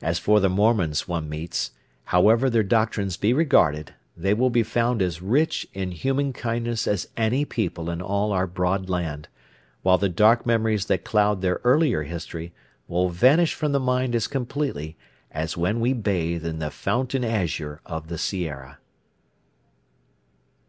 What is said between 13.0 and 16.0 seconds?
vanish from the mind as completely as when we